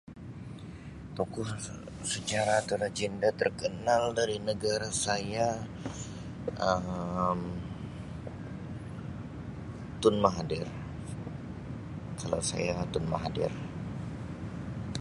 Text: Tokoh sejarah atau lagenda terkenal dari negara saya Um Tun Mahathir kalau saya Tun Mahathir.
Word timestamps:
Tokoh 1.17 1.45
sejarah 2.11 2.57
atau 2.65 2.77
lagenda 2.83 3.29
terkenal 3.41 4.03
dari 4.19 4.37
negara 4.49 4.89
saya 5.05 5.47
Um 6.65 7.37
Tun 10.01 10.15
Mahathir 10.23 10.65
kalau 12.19 12.41
saya 12.49 12.75
Tun 12.93 13.05
Mahathir. 13.13 13.53